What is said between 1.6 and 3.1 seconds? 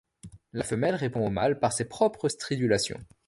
ses propres stridulations.